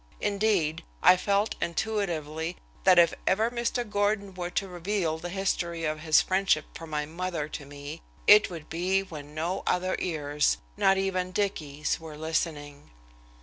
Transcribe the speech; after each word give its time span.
Indeed, 0.19 0.83
I 1.03 1.15
felt 1.15 1.53
intuitively 1.61 2.57
that 2.85 2.97
if 2.97 3.13
ever 3.27 3.51
Mr. 3.51 3.87
Gordon 3.87 4.33
were 4.33 4.49
to 4.49 4.67
reveal 4.67 5.19
the 5.19 5.29
history 5.29 5.85
of 5.85 5.99
his 5.99 6.21
friendship 6.21 6.65
for 6.73 6.87
my 6.87 7.05
mother 7.05 7.47
to 7.49 7.67
me, 7.67 8.01
it 8.25 8.49
would 8.49 8.67
be 8.67 9.03
when 9.03 9.35
no 9.35 9.61
other 9.67 9.95
ears, 9.99 10.57
not 10.75 10.97
even 10.97 11.31
Dicky's, 11.31 11.99
were 11.99 12.17
listening. 12.17 12.89